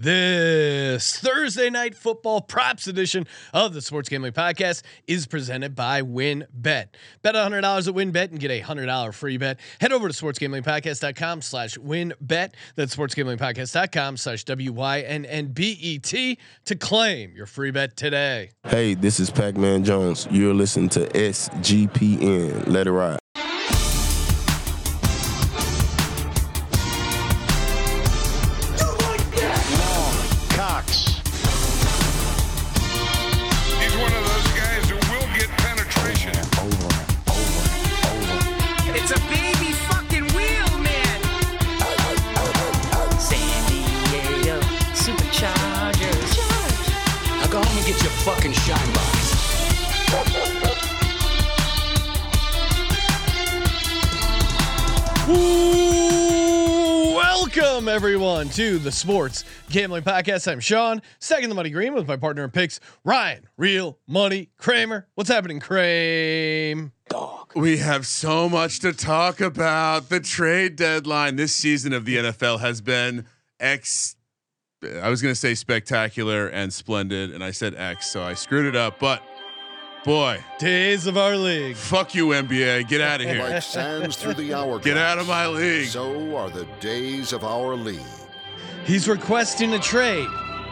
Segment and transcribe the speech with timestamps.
[0.00, 6.46] This Thursday night football props edition of the Sports Gambling Podcast is presented by WynnBet.
[6.62, 9.58] Bet $100 at WynnBet and get a $100 free bet.
[9.80, 12.52] Head over to sportsgamblingpodcast.com slash wynnbet.
[12.76, 18.50] That's sportsgamblingpodcast.com slash W-Y-N-N-B-E-T to claim your free bet today.
[18.68, 20.28] Hey, this is Pac-Man Jones.
[20.30, 22.68] You're listening to SGPN.
[22.68, 23.18] Let it ride.
[58.38, 60.46] Welcome everyone to the Sports Gambling Podcast.
[60.46, 65.08] I'm Sean, second the money green with my partner in picks, Ryan, real money Kramer.
[65.16, 66.92] What's happening, Kramer?
[67.56, 70.08] We have so much to talk about.
[70.08, 73.26] The trade deadline this season of the NFL has been
[73.58, 74.14] X.
[75.02, 78.66] I was going to say spectacular and splendid, and I said X, so I screwed
[78.66, 79.00] it up.
[79.00, 79.20] But
[80.04, 81.74] boy, Days of our league.
[81.74, 82.86] fuck you, NBA.
[82.86, 83.42] Get out of here.
[83.42, 84.84] Like sands through the hourglass.
[84.84, 85.88] Get out of my league.
[85.88, 87.98] So are the days of our league.
[88.88, 90.26] He's requesting a trade.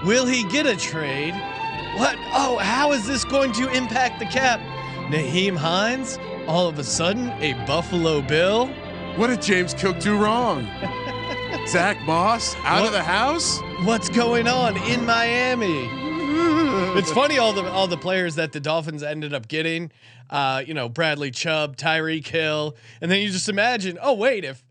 [0.06, 1.34] Will he get a trade?
[1.98, 2.16] What?
[2.32, 4.58] Oh, how is this going to impact the cap?
[5.10, 8.68] Nyheim Hines, all of a sudden, a Buffalo Bill.
[9.16, 10.62] What did James Cook do wrong?
[11.68, 12.86] Zach Moss out What?
[12.86, 13.60] of the house.
[13.84, 15.90] What's going on in Miami?
[16.96, 19.92] It's funny all the all the players that the Dolphins ended up getting.
[20.30, 24.62] Uh, you know, Bradley Chubb, Tyreek Hill, and then you just imagine, oh wait, if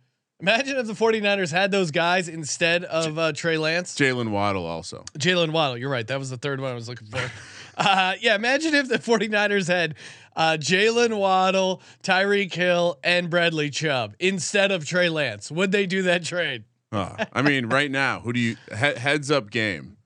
[0.45, 3.95] imagine if the 49ers had those guys instead of uh, Trey Lance.
[3.95, 5.03] Jaylen Waddle also.
[5.17, 6.05] Jaylen Waddle, you're right.
[6.05, 7.31] That was the third one I was looking for.
[7.77, 9.95] Uh, yeah, imagine if the 49ers had
[10.33, 15.52] uh, Jaylen Waddle, Tyreek Hill, and Bradley Chubb instead of Trey Lance.
[15.52, 16.64] Would they do that trade?
[16.93, 19.97] I mean, right now, who do you he, heads up game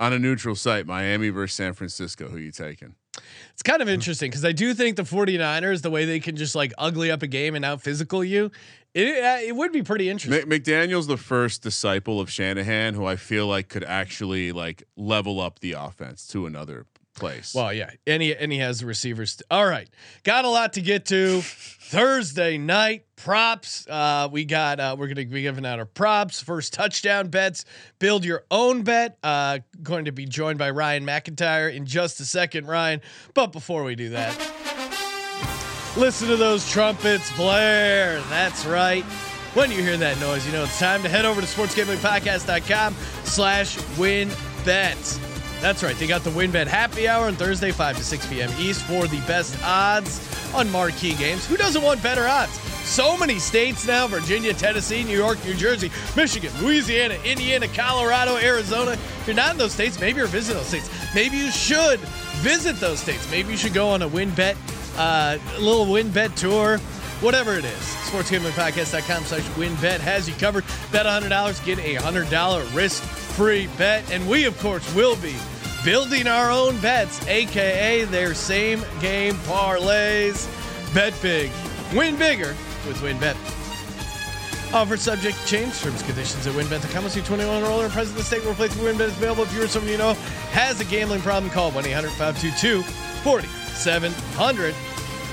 [0.00, 0.86] on a neutral site?
[0.86, 2.28] Miami versus San Francisco.
[2.28, 2.94] Who you taking?
[3.52, 6.54] It's kind of interesting because I do think the 49ers, the way they can just
[6.54, 8.50] like ugly up a game and out physical you,
[8.94, 10.48] it, uh, it would be pretty interesting.
[10.48, 15.40] Mc- McDaniel's the first disciple of Shanahan who I feel like could actually like level
[15.40, 16.86] up the offense to another
[17.18, 17.54] place.
[17.54, 19.42] Well, yeah, and he and he has the receivers.
[19.50, 19.88] All right,
[20.22, 21.40] got a lot to get to.
[21.42, 23.86] Thursday night props.
[23.88, 24.80] Uh, we got.
[24.80, 26.40] Uh, we're gonna be giving out our props.
[26.40, 27.64] First touchdown bets.
[27.98, 29.18] Build your own bet.
[29.22, 33.00] Uh, going to be joined by Ryan McIntyre in just a second, Ryan.
[33.34, 34.36] But before we do that,
[35.98, 38.20] listen to those trumpets blare.
[38.30, 39.04] That's right.
[39.54, 42.94] When you hear that noise, you know it's time to head over to sportsgamblingpodcast.com
[43.24, 44.30] slash win
[44.64, 45.18] bets.
[45.60, 45.96] That's right.
[45.96, 48.50] They got the WynnBet happy hour on Thursday, 5 to 6 p.m.
[48.60, 51.44] East for the best odds on marquee games.
[51.46, 52.52] Who doesn't want better odds?
[52.88, 58.92] So many states now Virginia, Tennessee, New York, New Jersey, Michigan, Louisiana, Indiana, Colorado, Arizona.
[58.92, 60.88] If you're not in those states, maybe you're visiting those states.
[61.14, 61.98] Maybe you should
[62.40, 63.28] visit those states.
[63.30, 64.56] Maybe you should go on a WynnBet,
[64.96, 66.78] uh, little WynnBet tour.
[67.20, 70.64] Whatever it is, sportsgamblingpodcast.com slash wynnbet has you covered.
[70.92, 74.08] Bet $100, get a $100 risk free bet.
[74.12, 75.34] And we, of course, will be
[75.84, 80.46] building our own bets, aka their same game parlays.
[80.94, 81.50] Bet big,
[81.92, 82.54] win bigger
[82.86, 83.58] with win WynnBet.
[84.72, 85.78] Offer subject change.
[85.80, 87.04] Terms conditions at WynnBet.com.
[87.04, 87.88] Must be 21 or older.
[87.88, 89.44] Present in the state where place WynnBet is available.
[89.44, 90.14] If you or someone you know
[90.52, 92.82] has a gambling problem, call 1 800 522
[93.78, 94.74] 4700.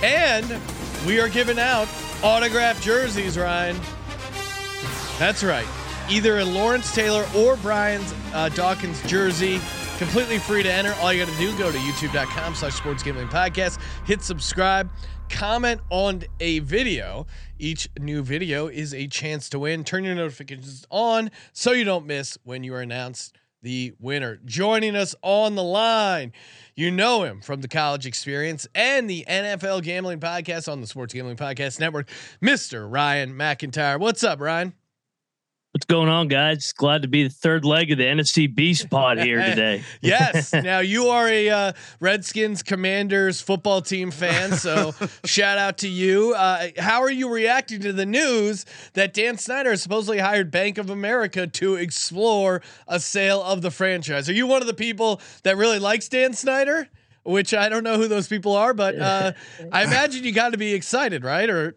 [0.04, 0.62] And
[1.06, 1.88] we are giving out
[2.24, 3.76] autographed jerseys, Ryan.
[5.18, 5.68] That's right.
[6.10, 9.60] Either a Lawrence Taylor or Brian's uh, Dawkins jersey.
[9.98, 10.94] Completely free to enter.
[11.00, 14.92] All you got to do, go to youtube.com slash sports gambling podcast, hit subscribe,
[15.30, 17.26] comment on a video.
[17.58, 19.84] Each new video is a chance to win.
[19.84, 24.40] Turn your notifications on so you don't miss when you are announced the winner.
[24.46, 26.34] Joining us on the line,
[26.76, 31.14] you know him from the college experience and the NFL gambling podcast on the Sports
[31.14, 32.10] Gambling Podcast Network,
[32.42, 32.92] Mr.
[32.92, 34.00] Ryan McIntyre.
[34.00, 34.74] What's up, Ryan?
[35.76, 36.72] What's going on, guys?
[36.72, 39.84] Glad to be the third leg of the NFC Beast Pod here today.
[40.00, 40.54] yes.
[40.64, 44.94] Now you are a uh, Redskins Commanders football team fan, so
[45.26, 46.34] shout out to you.
[46.34, 50.90] Uh, how are you reacting to the news that Dan Snyder supposedly hired Bank of
[50.90, 54.30] America to explore a sale of the franchise?
[54.30, 56.88] Are you one of the people that really likes Dan Snyder?
[57.24, 59.34] Which I don't know who those people are, but uh,
[59.74, 61.50] I imagine you got to be excited, right?
[61.50, 61.76] Or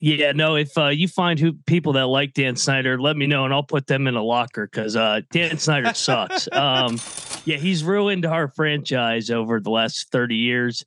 [0.00, 0.54] Yeah, no.
[0.54, 3.64] If uh, you find who people that like Dan Snyder, let me know and I'll
[3.64, 6.48] put them in a locker because uh, Dan Snyder sucks.
[6.58, 6.98] Um,
[7.44, 10.84] yeah, he's ruined our franchise over the last thirty years,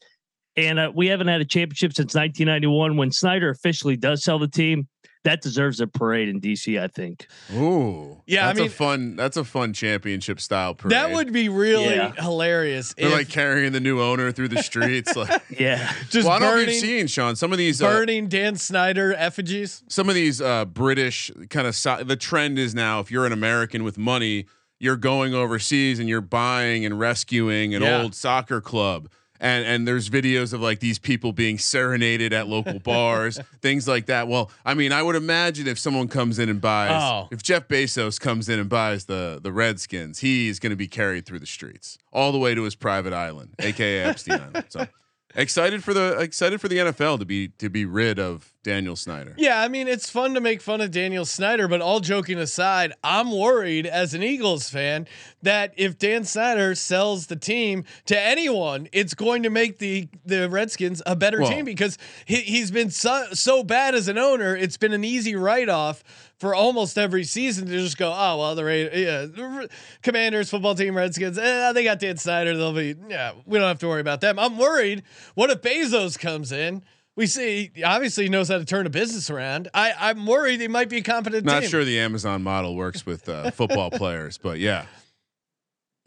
[0.55, 2.97] and uh, we haven't had a championship since 1991.
[2.97, 4.87] When Snyder officially does sell the team,
[5.23, 6.79] that deserves a parade in DC.
[6.81, 7.27] I think.
[7.53, 9.15] Ooh, Yeah, I that's mean- a fun.
[9.15, 10.91] That's a fun championship style parade.
[10.93, 12.11] That would be really Yeah.
[12.17, 12.93] hilarious.
[12.97, 15.15] They're if like carrying the new owner through the streets.
[15.15, 17.35] Like, Yeah, just well, I don't know if you've seen Sean.
[17.35, 19.83] Some of these, uh, burning Dan Snyder effigies.
[19.87, 21.75] some of these uh, British kind of.
[21.75, 24.45] So- the trend is now, if you're an American with money,
[24.79, 28.01] you're going overseas and you're buying and rescuing an Yeah.
[28.01, 29.09] old soccer club.
[29.43, 34.05] And, and there's videos of like these people being serenaded at local bars, things like
[34.05, 34.27] that.
[34.27, 37.27] Well, I mean, I would imagine if someone comes in and buys, Oh.
[37.31, 41.25] if Jeff Bezos comes in and buys the the Redskins, he's going to be carried
[41.25, 44.65] through the streets all the way to his private island, aka Epstein Island.
[44.69, 44.85] So
[45.35, 49.33] excited for the excited for the NFL to be to be rid of Daniel Snyder.
[49.37, 52.93] Yeah, I mean it's fun to make fun of Daniel Snyder, but all joking aside,
[53.03, 55.07] I'm worried as an Eagles fan
[55.41, 60.47] that if Dan Snyder sells the team to anyone, it's going to make the the
[60.49, 64.55] Redskins a better Well- team because he, he's been so so bad as an owner.
[64.55, 66.03] It's been an easy write off
[66.37, 69.65] for almost every season to just go, oh well, the Ra- yeah,
[70.03, 72.55] Commanders football team, Redskins, eh, they got Dan Snyder.
[72.55, 74.37] They'll be yeah, we don't have to worry about them.
[74.37, 75.03] I'm worried.
[75.35, 76.83] What if Bezos comes in?
[77.21, 79.67] We see obviously he knows how to turn a business around.
[79.75, 81.69] I, I'm worried he might be a competent Not team.
[81.69, 84.87] sure the Amazon model works with uh, football players, but yeah.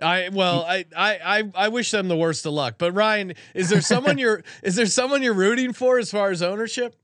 [0.02, 2.78] I well, I, I I I wish them the worst of luck.
[2.78, 6.42] But Ryan, is there someone you're is there someone you're rooting for as far as
[6.42, 6.96] ownership?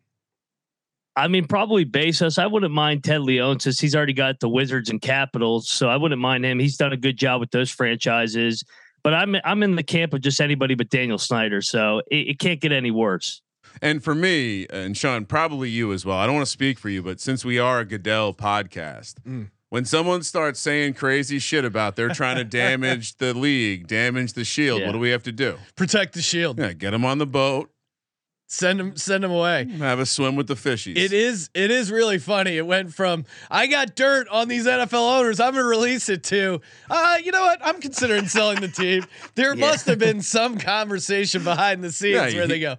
[1.14, 2.36] I mean, probably Bezos.
[2.36, 5.98] I wouldn't mind Ted Leonsis since he's already got the Wizards and Capitals, so I
[5.98, 6.58] wouldn't mind him.
[6.58, 8.64] He's done a good job with those franchises.
[9.04, 12.38] But I'm I'm in the camp of just anybody but Daniel Snyder, so it, it
[12.40, 13.40] can't get any worse.
[13.82, 16.16] And for me, and Sean, probably you as well.
[16.18, 19.48] I don't want to speak for you, but since we are a Goodell podcast, Mm.
[19.70, 24.44] when someone starts saying crazy shit about they're trying to damage the league, damage the
[24.44, 24.86] shield, Yeah.
[24.86, 25.56] what do we have to do?
[25.76, 26.58] Protect the shield.
[26.58, 27.70] Yeah, get them on the boat,
[28.52, 29.68] Send them send them away.
[29.78, 30.96] have a swim with the fishies.
[30.96, 32.56] It is it is really funny.
[32.56, 35.38] It went from I got dirt on these NFL owners.
[35.38, 37.60] I'm gonna release it to uh, you know what?
[37.64, 39.04] I'm considering selling the team.
[39.36, 39.66] There Yeah.
[39.66, 42.74] must have been some conversation behind the scenes Yeah, where you- they go.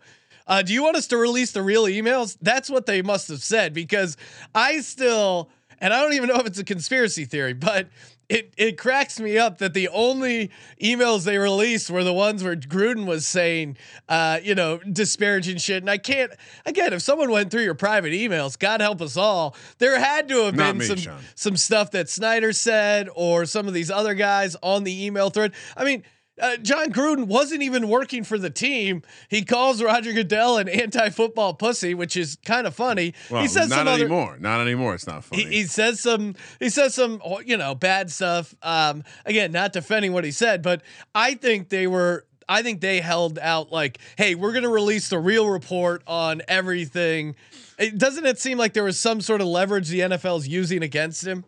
[0.51, 2.37] Uh, do you want us to release the real emails?
[2.41, 4.17] That's what they must have said because
[4.53, 5.49] I still
[5.79, 7.87] and I don't even know if it's a conspiracy theory, but
[8.27, 10.51] it it cracks me up that the only
[10.83, 13.77] emails they released were the ones where Gruden was saying,
[14.09, 15.81] uh, you know, disparaging shit.
[15.83, 16.33] And I can't
[16.65, 20.43] again, if someone went through your private emails, God help us all, there had to
[20.43, 21.19] have Not been me, some Sean.
[21.33, 25.53] some stuff that Snyder said or some of these other guys on the email thread.
[25.77, 26.03] I mean.
[26.39, 29.03] Uh, Jon Gruden wasn't even working for the team.
[29.29, 33.13] He calls Roger Goodell an anti-football pussy, which is kind of funny.
[33.29, 34.37] well, he says not some other, anymore.
[34.39, 34.95] Not anymore.
[34.95, 35.43] It's not funny.
[35.43, 40.13] he, he says some he says some you know bad stuff um again not defending
[40.13, 40.81] what he said but
[41.13, 45.19] i think they were i think they held out like hey we're gonna release the
[45.19, 47.35] real report on everything
[47.77, 51.25] it, doesn't it seem like there was some sort of leverage the nfl's using against
[51.25, 51.43] him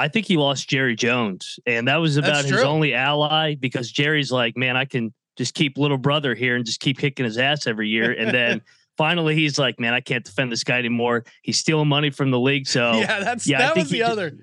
[0.00, 4.32] I think he lost Jerry Jones, and that was about his only ally because Jerry's
[4.32, 7.66] like, man, I can just keep little brother here and just keep kicking his ass
[7.66, 8.62] every year, and then.
[8.96, 11.24] Finally, he's like, man, I can't defend this guy anymore.
[11.40, 12.66] He's stealing money from the league.
[12.68, 14.36] So yeah that's yeah, that was he the other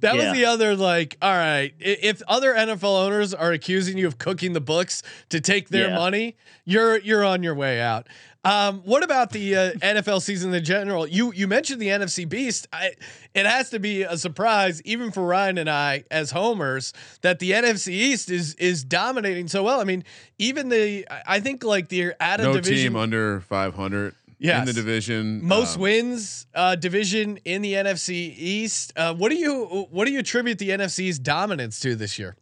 [0.00, 0.30] that Yeah.
[0.30, 4.54] was the other like all right if other nfl owners are accusing you of cooking
[4.54, 5.94] the books to take their Yeah.
[5.94, 8.08] money you're you're on your way out
[8.44, 11.06] um, what about the uh, NFL season in general?
[11.06, 12.66] You you mentioned the NFC Beast.
[12.72, 12.92] I,
[13.34, 17.52] it has to be a surprise, even for Ryan and I as homers, that the
[17.52, 19.80] NFC East is is dominating so well.
[19.80, 20.02] I mean,
[20.38, 24.72] even the I- think like the out of no division team under 500 in the
[24.72, 25.44] division.
[25.44, 28.92] most Um, wins uh, division in the NFC East.
[28.96, 32.34] Uh, what do you what do you attribute the NFC's dominance to this year?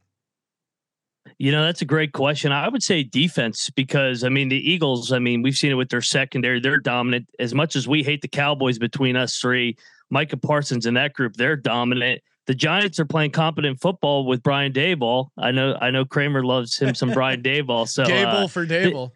[1.40, 2.52] You know, that's a great question.
[2.52, 5.88] I would say defense because I mean the Eagles, I mean, we've seen it with
[5.88, 6.61] their secondary.
[6.61, 7.28] They're dominant.
[7.38, 9.78] As much as we hate the Cowboys between us three,
[10.11, 12.20] Micah Parsons and that group, they're dominant.
[12.44, 15.28] The Giants are playing competent football with Brian Daboll.
[15.38, 17.88] I know I know Kramer loves him some Brian Daboll.
[17.88, 19.12] So Gable uh, for Dable.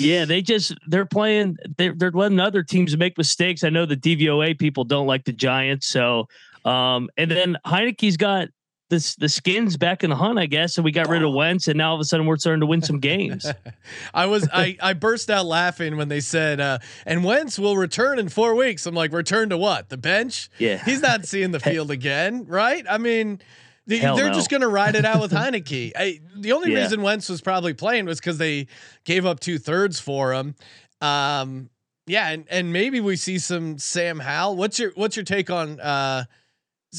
[0.00, 3.62] yeah, they just they're playing they're they're letting other teams make mistakes.
[3.62, 5.86] I know the DVOA people don't like the Giants.
[5.86, 6.26] So
[6.64, 8.48] um and then Heinicke's got
[8.90, 10.76] this the skins back in the hunt, I guess.
[10.76, 12.66] And we got rid of Wentz, and now all of a sudden we're starting to
[12.66, 13.46] win some games.
[14.14, 18.18] I was I I burst out laughing when they said uh, and Wentz will return
[18.18, 18.86] in four weeks.
[18.86, 19.88] I'm like, return to what?
[19.88, 20.50] The bench?
[20.58, 20.82] Yeah.
[20.84, 22.84] he's not seeing the field again, right?
[22.88, 23.40] I mean.
[23.86, 24.32] the- they're no.
[24.32, 25.92] just going to ride it out with Heinicke.
[25.96, 26.80] I, the only Yeah.
[26.82, 28.66] reason Wentz was probably playing was because they
[29.04, 30.54] gave up two thirds for him.
[31.00, 31.68] Um,
[32.06, 34.56] Yeah, and, and maybe we see some Sam Howell.
[34.56, 36.24] What's your what's your take on uh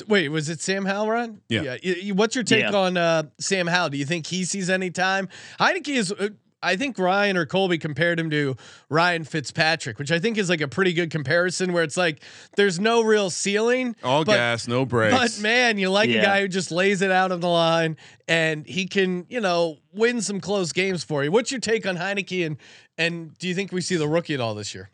[0.08, 1.42] wait, was it Sam Howell, Ron?
[1.50, 1.62] Yeah.
[1.62, 1.78] yeah.
[1.84, 2.76] y- y- What's your take Yeah.
[2.78, 3.90] on uh Sam Howell?
[3.90, 5.30] Do you think he sees any time?
[5.60, 6.30] Heinicke is uh,
[6.64, 8.56] I think Ryan or Colby compared him to
[8.90, 12.24] Ryan Fitzpatrick, which I think is like a pretty good comparison where it's like
[12.56, 13.96] there's no real ceiling.
[14.04, 15.16] All but- gas, no brakes.
[15.38, 17.98] But man, you like a guy who just lays it out on the line
[18.28, 21.32] and he can, you know, win some close games for you.
[21.32, 22.58] What's your take on Heinicke and
[22.98, 24.90] and do you think we see the rookie at all this year?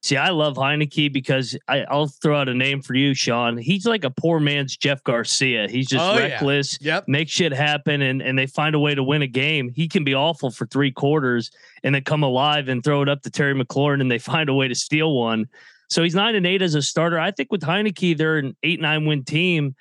[0.00, 3.56] See, I love Heinicke because I, I'll throw out a name for you, Sean.
[3.58, 5.66] He's like a poor man's Jeff Garcia.
[5.68, 6.34] He's just Oh, yeah.
[6.34, 7.08] reckless, Yep.
[7.08, 9.70] make shit happen, and and they find a way to win a game.
[9.74, 11.50] He can be awful for three quarters
[11.82, 14.54] and then come alive and throw it up to Terry McLaurin, and they find a
[14.54, 15.46] way to steal one.
[15.90, 17.18] So he's nine and eight as a starter.
[17.18, 19.74] I think with Heinicke, they're an eight nine win team,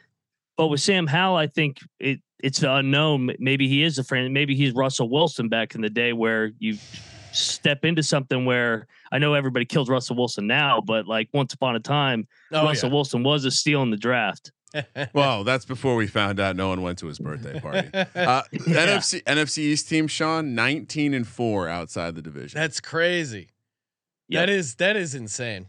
[0.58, 3.32] but with Sam Howell, I think it it's unknown.
[3.40, 4.34] Maybe he is a friend.
[4.34, 6.78] Maybe he's Russell Wilson back in the day, where you
[7.38, 11.76] step into something where I know everybody kills Russell Wilson now, but like once upon
[11.76, 14.52] a time, Oh, Russell Wilson was a steal in the draft.
[15.14, 17.90] well, that's before we found out no one went to his birthday party.
[18.16, 22.60] Uh, NFC NFC East team, Sean, nineteen and four outside the division.
[22.60, 23.50] That's crazy.
[24.30, 24.42] Yep.
[24.42, 25.68] That is that is insane.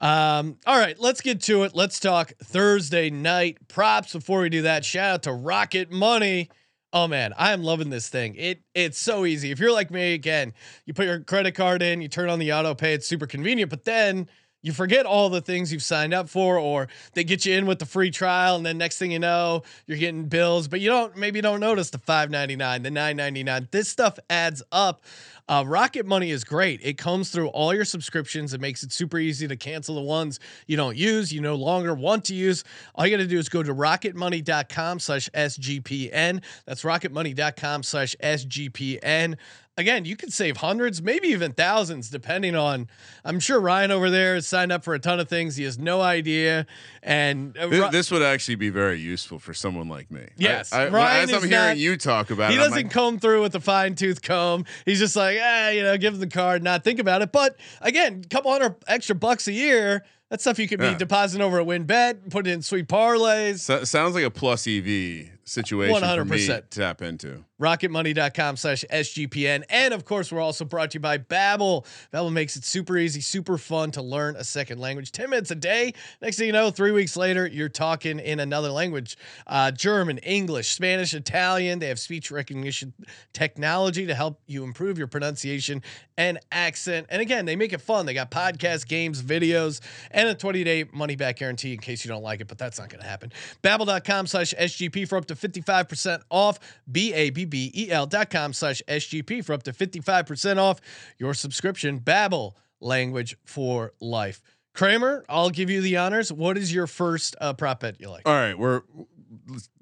[0.00, 1.74] Um, all right, let's get to it.
[1.74, 4.12] Let's talk Thursday night props.
[4.14, 6.48] Before we do that, shout out to Rocket Money.
[6.92, 8.34] Oh man, I am loving this thing.
[8.36, 9.50] It it's so easy.
[9.52, 10.52] If you're like me, again,
[10.86, 12.94] you put your credit card in, you turn on the auto pay.
[12.94, 14.28] It's super convenient, but then
[14.62, 17.78] you forget all the things you've signed up for, or they get you in with
[17.78, 21.16] the free trial, and then next thing you know, you're getting bills, but you don't
[21.16, 23.68] maybe you don't notice the five ninety nine, the nine ninety nine.
[23.70, 25.02] This stuff adds up.
[25.48, 26.78] Uh, Rocket Money is great.
[26.80, 28.54] It comes through all your subscriptions.
[28.54, 30.38] It makes it super easy to cancel the ones
[30.68, 32.62] you don't use, you no longer want to use.
[32.94, 36.42] All you got to do is go to rocketmoney.com slash SGPN.
[36.66, 39.36] That's rocketmoney.com slash SGPN.
[39.76, 42.88] Again, you could save hundreds, maybe even thousands, depending on.
[43.24, 45.56] I'm sure Ryan over there has signed up for a ton of things.
[45.56, 46.66] He has no idea.
[47.02, 50.26] And uh, Thi- Ro- this would actually be very useful for someone like me.
[50.36, 52.90] Yes, I, Ryan as I'm is hearing not- you talk about he it, doesn't like,
[52.90, 54.66] comb through with a fine tooth comb.
[54.84, 57.32] He's just like, ah, you know, give him the card, not think about it.
[57.32, 60.04] But again, a couple hundred extra bucks a year.
[60.28, 60.96] That's stuff you could be Yeah.
[60.98, 63.60] depositing over at WynnBet, put it in sweet parlays.
[63.60, 66.70] so- sounds like a plus EV situation for me 100%.
[66.70, 67.44] to tap into.
[67.60, 69.64] rocketmoney.com slash SGPN.
[69.68, 71.84] And of course, we're also brought to you by Babbel.
[72.12, 75.12] Babbel makes it super easy, super fun to learn a second language.
[75.12, 75.94] 10 minutes a day.
[76.22, 79.16] Next thing you know, three weeks later, you're talking in another language.
[79.46, 81.78] Uh, German, English, Spanish, Italian.
[81.78, 82.92] They have speech recognition
[83.32, 85.82] technology to help you improve your pronunciation
[86.16, 87.06] and accent.
[87.10, 88.06] And again, they make it fun.
[88.06, 89.80] They got podcasts, games, videos,
[90.10, 93.00] and a 20-day money-back guarantee in case you don't like it, but that's not going
[93.00, 93.32] to happen.
[93.62, 96.58] Babbel.com slash SGP for up to 55% off.
[96.90, 100.80] B-A-B-B-E-L dot com slash SGP for up to 55% off
[101.18, 102.00] your subscription.
[102.00, 104.42] Babbel, language for life.
[104.74, 106.32] Kramer, I'll give you the honors.
[106.32, 108.22] What is your first uh, prop bet you like?
[108.26, 108.82] All right, we're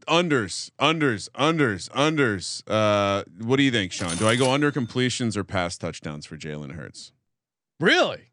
[0.06, 2.62] unders, unders, unders, unders.
[2.66, 4.16] Uh, what do you think, Sean?
[4.16, 7.12] Do I go under completions or pass touchdowns for Jalen Hurts?
[7.80, 8.27] Really?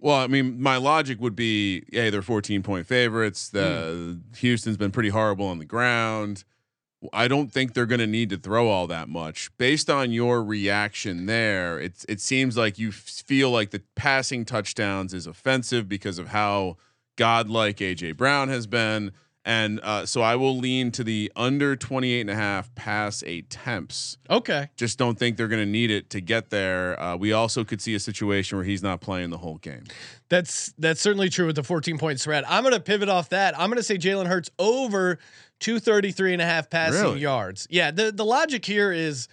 [0.00, 3.48] Well, I mean, my logic would be, hey, they're 14 point favorites.
[3.48, 4.36] The hmm.
[4.38, 6.44] Houston's been pretty horrible on the ground.
[7.12, 9.56] I don't think they're going to need to throw all that much.
[9.58, 14.44] Based on your reaction there, it's it seems like you f- feel like the passing
[14.44, 16.78] touchdowns is offensive because of how
[17.16, 19.12] godlike AJ Brown has been.
[19.46, 24.18] And uh, so I will lean to the under 28 and a half pass attempts.
[24.28, 24.70] Okay.
[24.76, 27.00] Just don't think they're going to need it to get there.
[27.00, 29.84] Uh, we also could see a situation where he's not playing the whole game.
[30.28, 32.42] That's that's certainly true with the 14 point spread.
[32.48, 33.56] I'm going to pivot off that.
[33.56, 35.20] I'm going to say Jalen Hurts over
[35.60, 37.20] 233 and a half passing Really?
[37.20, 37.68] yards.
[37.70, 39.28] Yeah, the the logic here is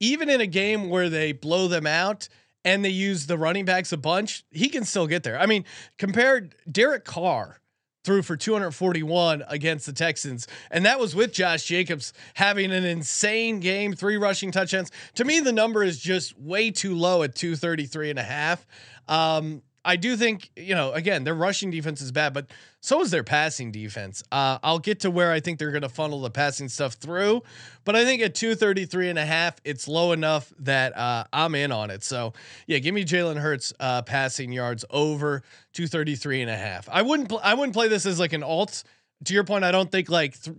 [0.00, 2.28] even in a game where they blow them out
[2.64, 5.38] and they use the running backs a bunch, he can still get there.
[5.38, 5.66] I mean,
[5.98, 7.60] compared Derek Carr
[8.04, 10.46] threw for 241 against the Texans.
[10.70, 14.90] And that was with Josh Jacobs having an insane game, three rushing touchdowns.
[15.16, 18.66] To me, the number is just way too low at 233 and a half.
[19.08, 22.46] Um, I do think, you know, again, their rushing defense is bad, but
[22.80, 24.22] so is their passing defense.
[24.30, 27.42] Uh, I'll get to where I think they're going to funnel the passing stuff through,
[27.84, 31.72] but I think at 233 and a half, it's low enough that uh, I'm in
[31.72, 32.04] on it.
[32.04, 32.34] So
[32.66, 36.88] yeah, give me Jalen Hurts uh, passing yards over 233 and a half.
[36.90, 38.84] I wouldn't, pl- I wouldn't play this as like an alt.
[39.24, 40.56] To your point, I don't think like th-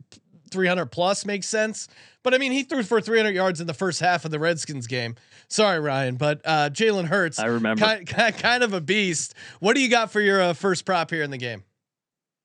[0.51, 1.87] 300 plus makes sense.
[2.23, 4.87] But I mean, he threw for 300 yards in the first half of the Redskins
[4.87, 5.15] game.
[5.47, 7.81] Sorry, Ryan, but uh, Jalen Hurts, I remember.
[8.05, 9.33] kind, kind of a beast.
[9.59, 11.63] What do you got for your uh, first prop here in the game?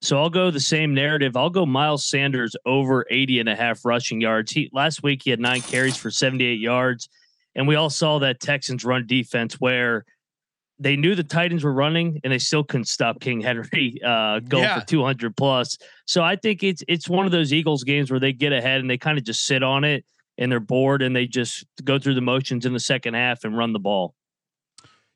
[0.02, 1.36] So I'll go the same narrative.
[1.36, 4.52] I'll go Miles Sanders over 80 and a half rushing yards.
[4.52, 7.08] He last week he had nine carries for 78 yards.
[7.54, 10.04] And we all saw that Texans run defense where
[10.78, 14.64] they knew the Titans were running and they still couldn't stop King Henry uh, going
[14.64, 14.80] Yeah.
[14.80, 15.78] for 200 plus.
[16.06, 18.90] So I think it's it's one of those Eagles games where they get ahead and
[18.90, 20.04] they kind of just sit on it
[20.38, 23.56] and they're bored and they just go through the motions in the second half and
[23.56, 24.14] run the ball.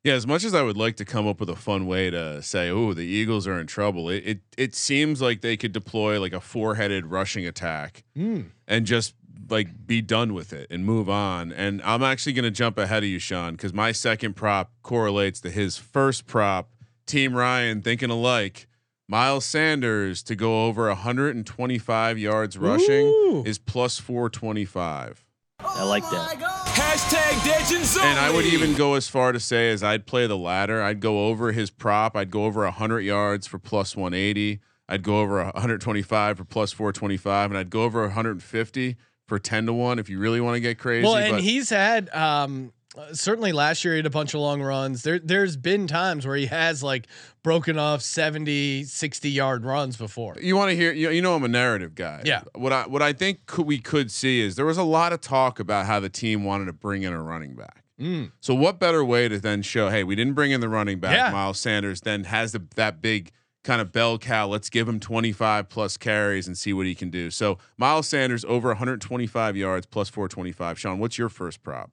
[0.03, 2.41] Yeah, as much as I would like to come up with a fun way to
[2.43, 6.19] say, "Oh, the Eagles are in trouble," it it, it seems like they could deploy
[6.19, 8.41] like a four-headed rushing attack Hmm.
[8.67, 9.15] and just
[9.49, 11.53] like be done with it and move on.
[11.53, 15.41] And I'm actually going to jump ahead of you, Sean, because my second prop correlates
[15.41, 16.71] to his first prop.
[17.07, 18.69] Team Ryan thinking alike.
[19.09, 23.43] Miles Sanders to go over 125 yards rushing Ooh.
[23.45, 25.27] is plus 425.
[25.59, 26.39] I like that.
[26.67, 30.81] Hashtag And I would even go as far to say as I'd play the latter.
[30.81, 32.17] I'd go over his prop.
[32.17, 34.61] I'd go over 100 yards for plus 180.
[34.89, 38.97] I'd go over 125 for plus 425, and I'd go over 150
[39.31, 41.05] for 10 to one if you really want to get crazy.
[41.05, 42.73] Well, and but he's had um,
[43.13, 45.05] certainly last year he had a bunch of long runs.
[45.05, 47.07] There, there's been times where he has like
[47.45, 50.37] broken off 70, 60 yard runs before.
[50.43, 52.23] you want to hear you, you know I'm a narrative guy.
[52.25, 52.43] Yeah.
[52.57, 55.21] What I what I think could, we could see is there was a lot of
[55.21, 57.85] talk about how the team wanted to bring in a running back.
[58.01, 58.33] Mm.
[58.41, 61.15] So what better way to then show, hey, we didn't bring in the running back.
[61.15, 61.31] Yeah.
[61.31, 63.31] Miles Sanders then has the that big
[63.65, 64.47] kind of bell cow.
[64.47, 67.31] Let's give him 25 plus carries and see what he can do.
[67.31, 70.79] So Miles Sanders over 125 yards plus 425.
[70.79, 71.91] Sean, what's your first prop?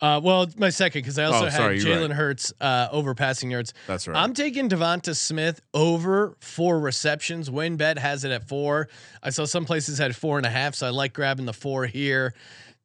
[0.00, 2.16] Uh, well, my second because I also Oh, had sorry, you're Jalen right.
[2.16, 3.74] Hurts uh, over passing yards.
[3.88, 4.16] That's right.
[4.16, 7.50] I'm taking Devonta Smith over four receptions.
[7.50, 8.88] WynnBet has it at four.
[9.24, 11.86] I saw some places had four and a half, so I like grabbing the four
[11.86, 12.32] here.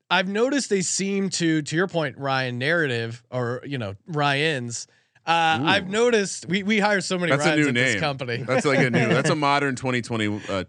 [0.09, 4.87] I've noticed they seem to, to your point, Ryan narrative or you know Ryan's.
[5.25, 7.83] Uh, I've noticed we we hire so many That's a Ryans new at name.
[7.85, 8.37] this company.
[8.37, 9.07] That's like a new.
[9.07, 10.17] That's a modern 2022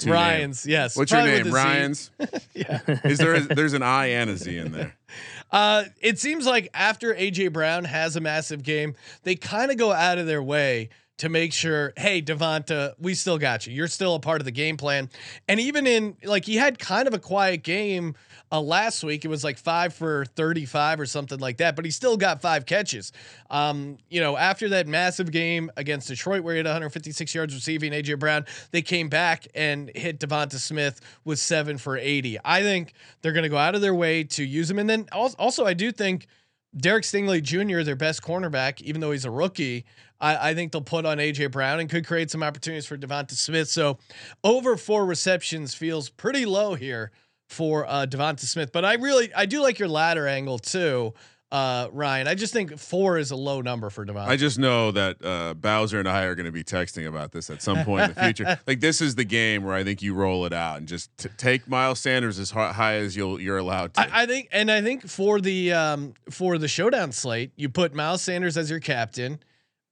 [0.07, 0.13] name.
[0.13, 0.97] Ryan's, yes.
[0.97, 1.51] What's your name?
[1.51, 2.11] Ryan's.
[2.55, 2.81] Yeah.
[3.05, 3.35] Is there?
[3.35, 4.95] A, there's an I and a Z in there.
[5.53, 9.93] Uh, it seems like after AJ Brown has a massive game, they kind of go
[9.93, 13.73] out of their way to make sure, hey, Devonta, we still got you.
[13.73, 15.09] You're still a part of the game plan.
[15.49, 18.15] And even in like he had kind of a quiet game
[18.55, 19.25] uh, last week.
[19.25, 22.67] It was like five for 35 or something like that, but he still got five
[22.67, 23.11] catches.
[23.51, 27.93] Um, you know, after that massive game against Detroit where he had 156 yards receiving,
[27.93, 32.39] AJ Brown, they came back and hit Devonta Smith with seven for 80.
[32.45, 34.79] I think they're going to go out of their way to use him.
[34.79, 36.29] And then also, also I do think
[36.77, 39.85] Derek Stingley Jr., their best cornerback, even though he's a rookie,
[40.21, 43.33] I, I think they'll put on AJ Brown and could create some opportunities for Devonta
[43.33, 43.69] Smith.
[43.69, 43.99] So
[44.43, 47.13] over four receptions feels pretty low here
[47.49, 48.73] for uh, Devonta Smith.
[48.73, 51.15] But I really I do like your ladder angle too,
[51.55, 52.27] uh, Ryan.
[52.27, 54.27] I just think four is a low number for Devonta.
[54.27, 57.49] I just know that uh, Bowser and I are going to be texting about this
[57.49, 58.59] at some point in the future.
[58.67, 61.29] Like this is the game where I think you roll it out and just t-
[61.37, 64.01] take Miles Sanders as high as you'll you're allowed to.
[64.01, 67.95] I, I think, and I think for the um, for the showdown slate, you put
[67.95, 69.39] Miles Sanders as your captain,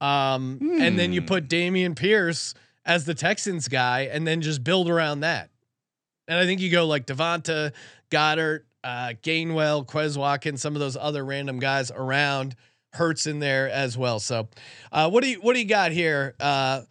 [0.01, 1.27] um, and then you Hmm.
[1.29, 5.51] put Dameon Pierce as the Texans guy, and then just build around that.
[6.27, 7.73] And I think you go like Devonta,
[8.11, 12.57] Goedert, uh, Gainwell, Quez Watkins, some of those other random guys around.
[12.95, 14.21] Hurts in there as well.
[14.21, 14.49] So,
[14.93, 16.35] uh, what do you what do you got here?
[16.39, 16.83] Uh,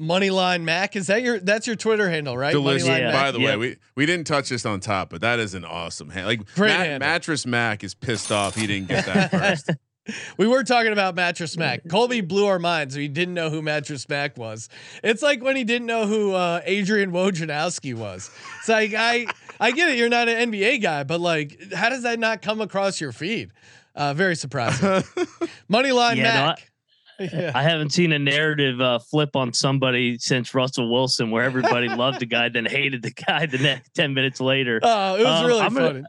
[0.00, 2.52] Moneyline Mac is that your that's your Twitter handle, right?
[2.52, 2.88] Delicious.
[2.88, 3.12] Yeah.
[3.12, 3.46] By the Yeah.
[3.50, 6.26] way, we we didn't touch this on top, but that is an awesome hand.
[6.26, 7.06] Like Great Ma- handle.
[7.08, 9.70] mattress Mac is pissed off he didn't get that first.
[10.38, 11.86] We were talking about Mattress Mac.
[11.88, 12.96] Colby blew our minds.
[12.96, 14.68] We didn't know who Mattress Mac was.
[15.04, 18.28] It's like when he didn't know who uh, Adrian Wojnarowski was.
[18.58, 19.26] It's like I
[19.60, 19.98] I get it.
[19.98, 23.52] You're not an NBA guy, but like, how does that not come across your feed?
[23.94, 24.88] Uh, very surprising.
[25.70, 26.70] Moneyline Yeah, no, Mac.
[27.32, 27.52] yeah.
[27.54, 32.20] I haven't seen a narrative uh, flip on somebody since Russell Wilson, where everybody loved
[32.20, 34.80] the guy, then hated the guy the next ten minutes later.
[34.82, 35.88] Oh, it was Um, really I'm funny.
[35.88, 36.08] gonna-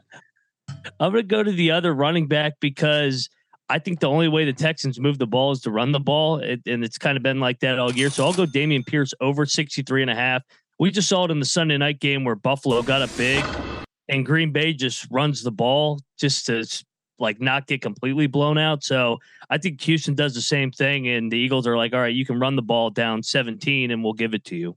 [0.98, 3.28] I'm going to go to the other running back because
[3.68, 6.38] I think the only way the Texans move the ball is to run the ball.
[6.38, 8.08] It, and it's kind of been like that all year.
[8.10, 10.42] So I'll go Dameon Pierce over 63 and a half.
[10.82, 13.44] We just saw it in the Sunday night game where Buffalo got a big
[14.08, 16.66] and Green Bay just runs the ball just to
[17.20, 18.82] like not get completely blown out.
[18.82, 19.18] So
[19.48, 21.06] I think Houston does the same thing.
[21.06, 24.02] And the Eagles are like, all right, you can run the ball down 17 and
[24.02, 24.76] we'll give it to you.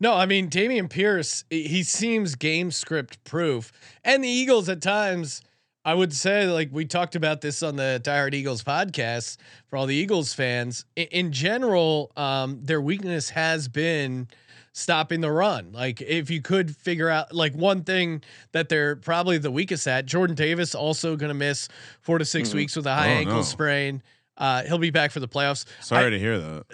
[0.00, 3.70] No, I mean Dameon Pierce, he seems game script proof.
[4.02, 5.42] And the Eagles at times,
[5.84, 9.36] I would say, like we talked about this on the Tired Eagles podcast
[9.68, 10.86] for all the Eagles fans.
[10.96, 14.26] In, in general, um, their weakness has been
[14.72, 15.72] stopping the run.
[15.72, 20.06] Like if you could figure out like one thing that they're probably the weakest at,
[20.06, 21.68] Jordan Davis also going to miss
[22.00, 23.42] four to 6 weeks with a high Oh, ankle no.
[23.42, 24.02] sprain.
[24.36, 25.64] Uh, he'll be back for the playoffs.
[25.80, 26.64] Sorry I- to hear that.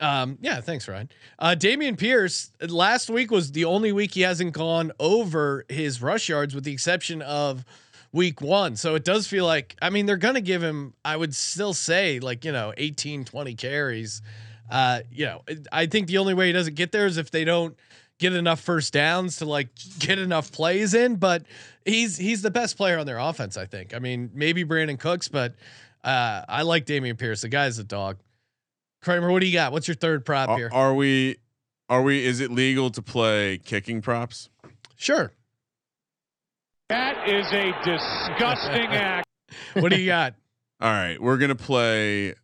[0.00, 1.08] um, yeah, thanks, Ryan.
[1.38, 6.28] Uh, Dameon Pierce last week was the only week he hasn't gone over his rush
[6.28, 7.64] yards, with the exception of
[8.12, 8.76] week one.
[8.76, 11.74] So it does feel like, I mean, they're going to give him, I would still
[11.74, 14.22] say, like, you know, 18, 20 carries.
[14.70, 17.44] Uh, you know, I think the only way he doesn't get there is if they
[17.44, 17.76] don't
[18.18, 21.16] get enough first downs to like get enough plays in.
[21.16, 21.44] But
[21.84, 23.94] he's he's the best player on their offense, I think.
[23.94, 25.54] I mean, maybe Brandin Cooks, but
[26.04, 27.42] uh, I like Dameon Pierce.
[27.42, 28.18] The guy's a dog.
[29.02, 29.72] Kramer, what do you got?
[29.72, 30.70] What's your third prop here?
[30.72, 31.36] Are, are we?
[31.88, 32.24] Are we?
[32.24, 34.50] Is it legal to play kicking props?
[34.96, 35.32] Sure.
[36.88, 39.26] That is a disgusting act.
[39.74, 40.34] What do you got?
[40.80, 42.34] All right, we're gonna play.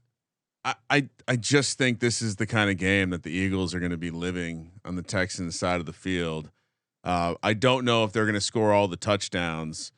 [0.65, 3.91] I, I just think this is the kind of game that the Eagles are going
[3.91, 6.51] to be living on the Texans side of the field.
[7.03, 9.93] Uh, I don't know if they're going to score all the touchdowns.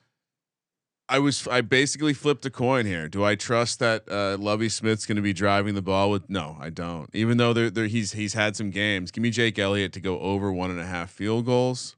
[1.09, 3.09] I was I basically flipped a coin here.
[3.09, 6.29] Do I trust that uh, Lovie Smith's going to be driving the ball with?
[6.29, 7.09] No, I don't.
[7.13, 9.13] Even though they're, they're, he's he's had some games.
[9.13, 11.95] Give me Jake Elliott to go over one and a half field goals.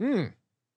[0.00, 0.26] Hmm.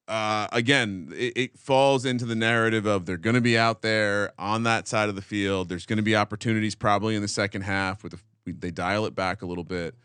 [0.08, 4.34] Uh, again, it, it falls into the narrative of they're going to be out there
[4.38, 5.70] on that side of the field.
[5.70, 9.16] There's going to be opportunities probably in the second half with the, they dial it
[9.16, 9.96] back a little bit.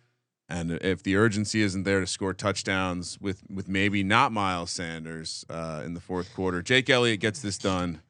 [0.49, 5.45] And if the urgency isn't there to score touchdowns with with maybe not Miles Sanders
[5.51, 8.01] uh, in the fourth quarter, Jake Elliott gets this done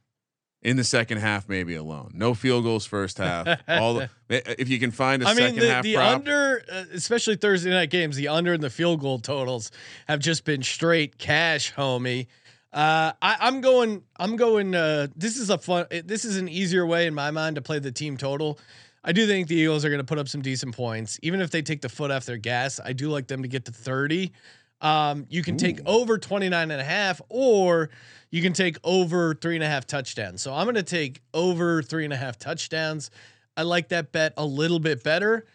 [0.62, 2.10] in the second half, maybe alone.
[2.14, 3.46] No field goals first half.
[3.68, 6.62] All the, if you can find a I mean, second the, half the prop, under,
[6.70, 9.70] uh, especially Thursday night games, the under and the field goal totals
[10.08, 12.26] have just been straight cash, homie.
[12.72, 14.02] Uh, I, I'm going.
[14.18, 14.74] I'm going.
[14.74, 15.86] Uh, this is a fun.
[16.04, 18.58] This is an easier way in my mind to play the team total.
[19.02, 21.50] I do think the Eagles are going to put up some decent points, even if
[21.50, 22.78] they take the foot off their gas.
[22.84, 24.32] I do like them to get to 30.
[24.80, 27.90] Um, you can take over 29 and a half, or
[28.30, 30.42] you can take over three and a half touchdowns.
[30.42, 33.10] So I'm going to take over three and a half touchdowns.
[33.56, 35.46] I like that bet a little bit better,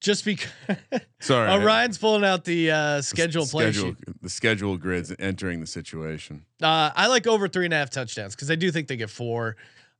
[0.00, 0.50] just because.
[1.20, 4.22] sorry, uh, Ryan's pulling out the uh, schedule play schedule, sheet.
[4.22, 6.44] the schedule grids entering the situation.
[6.60, 9.10] Uh, I like over three and a half touchdowns because I do think they get
[9.10, 9.56] four,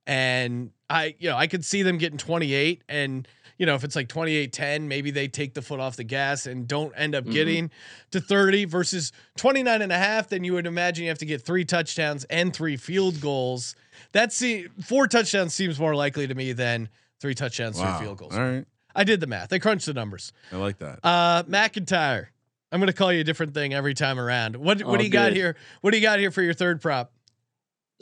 [0.09, 3.29] and I, you know, I could see them getting 28 and
[3.63, 6.47] you know, if it's like 28 10, maybe they take the foot off the gas
[6.47, 7.71] and don't end up getting
[8.11, 10.29] to 30 versus 29 and a half.
[10.29, 13.77] Then you would imagine you have to get three touchdowns and three field goals.
[14.11, 16.89] That's the four touchdowns seems more likely to me than
[17.21, 17.99] three touchdowns, Wow.
[17.99, 18.35] three field goals.
[18.35, 18.65] All right,
[18.97, 19.53] I did the math.
[19.53, 20.33] I crunched the numbers.
[20.51, 20.99] I like that.
[21.05, 22.27] Uh, McIntyre.
[22.73, 24.57] I'm going to call you a different thing every time around.
[24.57, 25.55] What, what Oh, do you got here?
[25.83, 27.13] What do you got here for your third prop?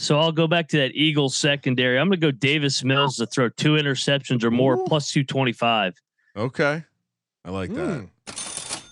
[0.00, 1.98] So I'll go back to that Eagles secondary.
[1.98, 5.94] I'm going to go Davis Mills to throw two interceptions or more, plus 225.
[6.36, 6.84] Okay,
[7.44, 8.08] I like that.
[8.26, 8.82] Mm.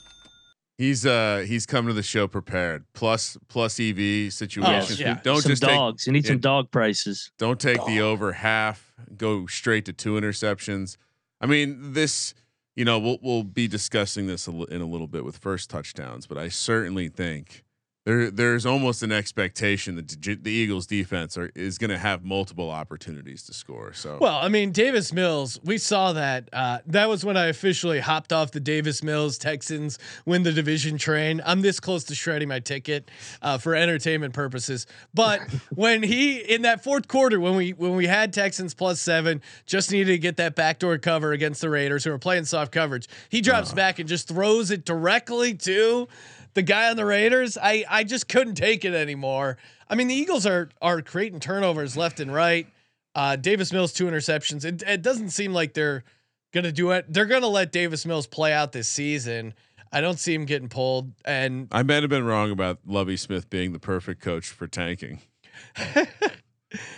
[0.77, 2.85] He's uh he's come to the show prepared.
[2.93, 5.01] Plus plus EV situations.
[5.01, 5.19] Oh, yeah.
[5.25, 6.07] Don't some just dogs.
[6.07, 7.33] you need some it- dog prices.
[7.39, 8.95] don't take the over half.
[9.17, 10.97] Go straight to two interceptions.
[11.41, 12.35] I mean this.
[12.77, 16.39] You know we'll we'll be discussing this in a little bit with first touchdowns, but
[16.39, 17.65] I certainly think
[18.09, 22.25] there there's almost an expectation that the, the Eagles defense are is going to have
[22.25, 23.93] multiple opportunities to score.
[23.93, 26.49] So Well, I mean, Davis Mills, we saw that.
[26.51, 30.97] Uh, that was when I officially hopped off the Davis Mills Texans win the division
[30.97, 31.43] train.
[31.45, 33.11] I'm this close to shredding my ticket
[33.43, 34.87] uh, for entertainment purposes.
[35.13, 35.43] But
[35.75, 39.93] when he in that fourth quarter, when we when we had Texans plus seven, just
[39.93, 43.07] needed to get that backdoor cover against the Raiders who were playing soft coverage.
[43.29, 46.09] He drops back and just throws it directly to
[46.59, 47.57] the guy on the Raiders.
[47.57, 49.59] I I just couldn't take it anymore.
[49.89, 52.67] I mean, the Eagles are are creating turnovers left and right.
[53.15, 54.65] Uh, Davis Mills two interceptions.
[54.65, 56.03] It, it doesn't seem like they're
[56.53, 57.07] gonna do it.
[57.09, 59.55] They're gonna let Davis Mills play out this season.
[59.93, 61.13] I don't see him getting pulled.
[61.25, 65.21] And I might have been wrong about Lovie Smith being the perfect coach for tanking.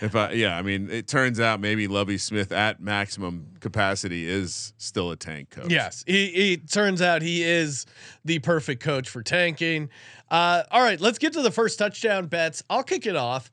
[0.01, 4.73] if I, yeah, I mean, it turns out maybe Lovie Smith at maximum capacity is
[4.79, 5.71] still a tank coach.
[5.71, 7.87] yes, he, he turns out he is
[8.25, 9.89] the perfect coach for tanking.
[10.31, 12.63] Uh, all right, let's get to the first touchdown bets.
[12.69, 13.51] I'll kick it off.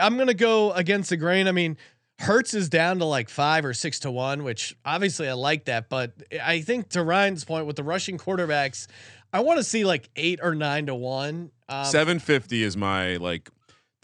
[0.00, 1.48] I'm gonna go against the grain.
[1.48, 1.76] I mean,
[2.20, 5.88] Hurts is down to like five or six to one, which obviously I like that.
[5.88, 8.86] But I think to Ryan's point with the rushing quarterbacks,
[9.32, 11.50] I want to see like eight or nine to one.
[11.68, 13.50] Um, seven fifty is my like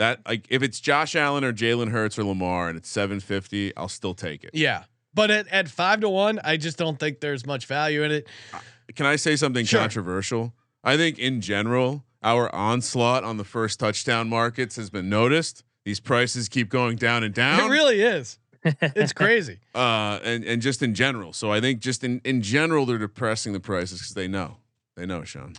[0.01, 0.21] that.
[0.27, 3.89] Like if it's Josh Allen or Jalen Hurts or Lamar and it's seven fifty, I'll
[3.89, 4.51] still take it.
[4.53, 4.85] Yeah.
[5.15, 8.29] But at, at five to one, I just don't think there's much value in it.
[8.95, 9.81] Can I say something Sure.
[9.81, 10.53] controversial?
[10.85, 15.65] I think in general, our onslaught on the first touchdown markets has been noticed.
[15.85, 17.61] These prices keep going down and down.
[17.61, 18.39] It really is.
[18.63, 19.59] It's crazy.
[19.75, 21.33] uh, and and just in general.
[21.33, 24.59] So I think just in in general, they're depressing the prices because they know
[24.97, 25.55] they know, Sean.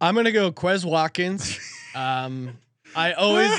[0.00, 1.58] I'm gonna go Quez Watkins.
[1.92, 2.56] Um,
[2.94, 3.50] I always,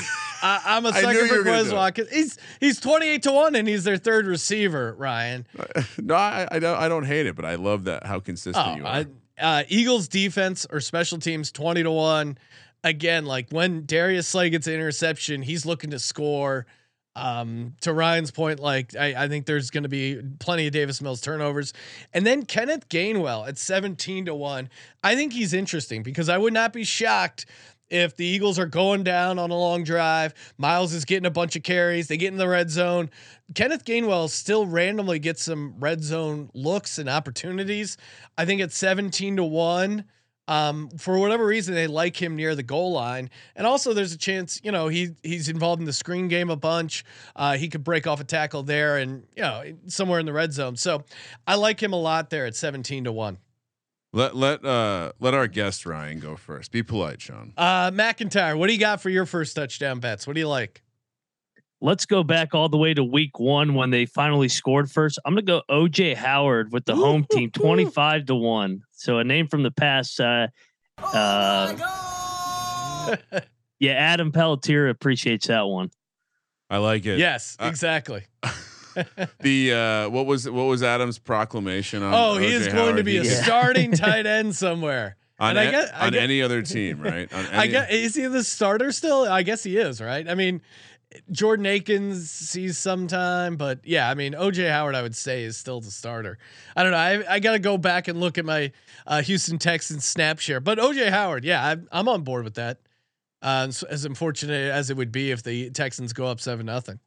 [0.42, 1.72] I, I'm a sucker for Quez.
[1.72, 2.10] Watkins.
[2.10, 4.94] He's he's 28 to one, and he's their third receiver.
[4.98, 5.46] Ryan.
[6.02, 8.74] no, I, I don't I don't hate it, but I love that how consistent Oh,
[8.76, 8.88] you are.
[8.88, 9.06] I,
[9.40, 12.38] uh, Eagles defense or special teams 20 to one.
[12.84, 16.66] again, like when Darius Slay gets an interception, he's looking to score.
[17.14, 21.02] Um, to Ryan's point, like I, I think there's going to be plenty of Davis
[21.02, 21.74] Mills turnovers,
[22.14, 24.70] and then Kenneth Gainwell at 17 to one.
[25.04, 27.44] I think he's interesting because I would not be shocked
[27.92, 30.32] if the Eagles are going down on a long drive.
[30.56, 32.08] Miles is getting a bunch of carries.
[32.08, 33.10] They get in the red zone.
[33.54, 37.98] Kenneth Gainwell still randomly gets some red zone looks and opportunities.
[38.38, 40.06] I think it's 17 to one.
[40.48, 44.18] Um, for whatever reason, they like him near the goal line, and also there's a
[44.18, 47.04] chance, you know, he he's involved in the screen game a bunch.
[47.36, 50.52] Uh, he could break off a tackle there, and you know, somewhere in the red
[50.52, 50.74] zone.
[50.74, 51.04] So,
[51.46, 53.38] I like him a lot there at 17 to one.
[54.14, 56.70] Let let uh let our guest Ryan go first.
[56.70, 57.54] Be polite, Sean.
[57.56, 60.26] Uh, McIntyre, what do you got for your first touchdown bets?
[60.26, 60.82] What do you like?
[61.80, 65.18] Let's go back all the way to week one when they finally scored first.
[65.24, 68.82] I'm gonna go OJ Howard with the home team, 25 to one.
[68.92, 70.20] So a name from the past.
[70.20, 70.48] Uh,
[70.98, 71.74] uh,
[73.80, 75.90] yeah, Adam Pelletier appreciates that one.
[76.68, 77.18] I like it.
[77.18, 78.24] Yes, exactly.
[79.40, 82.54] The uh what was what was Adam's proclamation on Oh, he O.J.
[82.54, 82.96] is going Howard?
[82.96, 83.42] to be a Yeah.
[83.42, 85.16] starting tight end somewhere.
[85.38, 87.32] on, and I a- guess- I on guess- any other team, right?
[87.34, 89.24] On I guess is he the starter still?
[89.24, 90.28] I guess he is, right?
[90.28, 90.60] I mean,
[91.30, 95.80] Jordan Akins sees sometime, but yeah, I mean, OJ Howard, I would say, is still
[95.80, 96.38] the starter.
[96.74, 96.96] I don't know.
[96.98, 98.72] I, I got to go back and look at my
[99.06, 102.78] uh, Houston Texans snap share, but OJ Howard, yeah, I'm, I'm on board with that.
[103.42, 106.98] Uh, as, as unfortunate as it would be if the Texans go up seven nothing.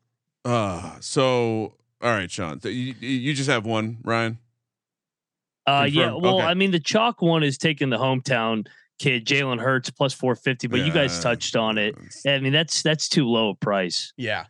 [0.45, 2.61] Uh, so all right, Sean.
[2.61, 4.37] So you, you just have one, Ryan.
[5.67, 6.13] Uh, yeah.
[6.13, 6.45] Well, Okay.
[6.45, 8.67] I mean, the chalk one is taking the hometown
[8.99, 11.95] kid, Jalen Hurts, plus 450, but you guys touched on it.
[12.27, 14.13] I mean, that's that's too low a price.
[14.17, 14.45] Yeah.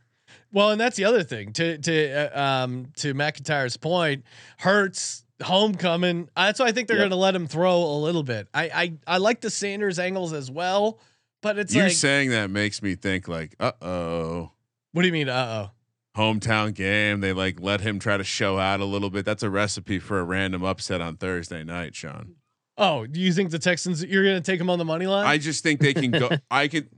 [0.52, 4.26] Well, and that's the other thing to to uh, um to McIntyre's point.
[4.58, 6.30] Hurts homecoming.
[6.36, 7.02] That's why I think they're Yep.
[7.04, 8.48] going to let him throw a little bit.
[8.54, 11.00] I I I like the Sanders angles as well,
[11.42, 14.52] but it's you like, saying that makes me think like, uh oh,
[14.92, 15.30] what do you mean?
[15.30, 15.75] Uh oh.
[16.16, 17.22] Hometown game.
[17.22, 19.26] They like let him try to show out a little bit.
[19.26, 22.36] That's a recipe for a random upset on Thursday night, Sean.
[22.78, 24.04] Oh, do you think the Texans?
[24.04, 25.26] You're going to take them on the money line?
[25.26, 26.30] I just think they can go.
[26.52, 26.90] I could.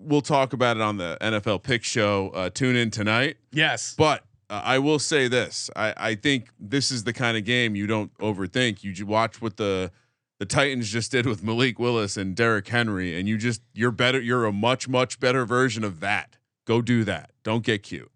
[0.00, 2.30] We'll talk about it on the NFL Pick Show.
[2.30, 3.36] Uh, tune in tonight.
[3.52, 3.94] yes.
[3.96, 7.76] But uh, I will say this: I, I think this is the kind of game
[7.76, 8.82] you don't overthink.
[8.82, 9.92] You watch what the
[10.38, 14.20] the Titans just did with Malik Willis and Derrick Henry, and you just you're better.
[14.20, 16.36] You're a much much better version of that.
[16.66, 17.30] Go do that.
[17.44, 18.11] Don't get cute.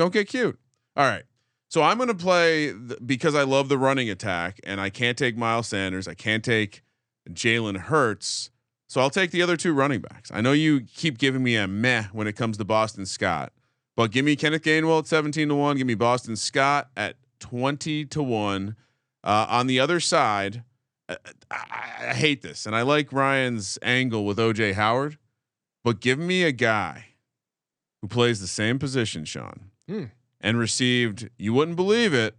[0.00, 0.58] Don't get cute.
[0.96, 1.24] All right.
[1.68, 5.18] So I'm going to play th- because I love the running attack, and I can't
[5.18, 6.08] take Miles Sanders.
[6.08, 6.82] I can't take
[7.28, 8.48] Jalen Hurts.
[8.88, 10.30] So I'll take the other two running backs.
[10.32, 13.52] I know you keep giving me a meh when it comes to Boston Scott,
[13.94, 15.76] but give me Kenneth Gainwell at 17 to 1.
[15.76, 18.76] Give me Boston Scott at 20 to 1.
[19.22, 20.64] Uh, on the other side,
[21.10, 21.18] I,
[21.50, 25.18] I, I hate this, and I like Ryan's angle with OJ Howard,
[25.84, 27.08] but give me a guy
[28.00, 30.04] who plays the same position, Sean, Hmm.
[30.40, 32.36] and received, you wouldn't believe it,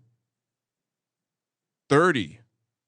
[1.90, 2.40] 30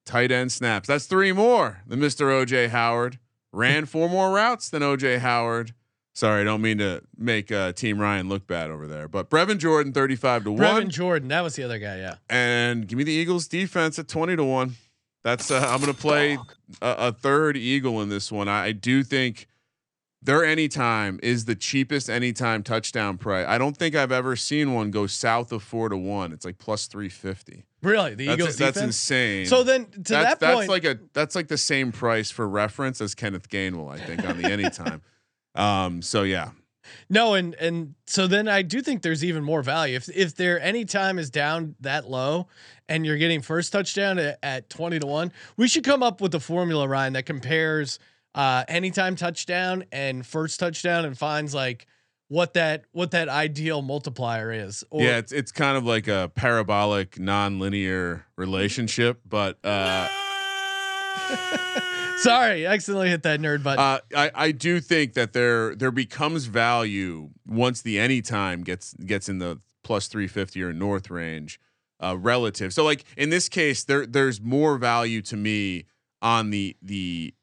[0.05, 0.87] tight end snaps.
[0.87, 2.27] That's three more than Mr.
[2.27, 3.19] OJ Howard.
[3.51, 5.73] Ran four more routes than OJ Howard.
[6.15, 9.57] Sorry, I don't mean to make uh, Team Ryan look bad over there, but Brevin
[9.57, 11.27] Jordan 35 to Brevin 1 Brevin Jordan.
[11.27, 11.97] That was the other guy.
[11.97, 12.15] Yeah.
[12.29, 14.75] and give me the Eagles defense at 20 to 1.
[15.23, 16.37] That's uh, I'm going to play
[16.81, 18.47] a, a third Eagle in this one.
[18.47, 19.47] I, I do think
[20.23, 23.45] their anytime is the cheapest anytime touchdown price.
[23.47, 26.31] I don't think I've ever seen one go south of 4 to 1.
[26.31, 27.65] It's like plus 350.
[27.81, 29.45] Really, the That's, Eagles that's insane.
[29.45, 32.47] So then, to that's, that that's point, like a that's like the same price for
[32.47, 35.01] reference as Kenneth Gainwell, I think, on the anytime.
[35.55, 36.51] um, so yeah,
[37.09, 40.61] No, and and so then I do think there's even more value if if their
[40.61, 42.47] any time is down that low,
[42.87, 45.33] and you're getting first touchdown at, at twenty to one.
[45.57, 47.99] We should come up with a formula, Ryan, that compares
[48.35, 51.87] uh, anytime touchdown and first touchdown, and finds like
[52.27, 54.83] what that what that ideal multiplier is.
[54.89, 60.07] Or, yeah, it's it's kind of like a parabolic, non-linear relationship, but uh,
[62.17, 63.83] sorry, accidentally hit that nerd button.
[63.83, 69.29] uh, I I do think that there there becomes value once the anytime gets gets
[69.29, 71.59] in the plus three fifty or north range,
[72.01, 72.73] uh, relative.
[72.73, 75.85] So like in this case, there there's more value to me
[76.21, 77.33] on the the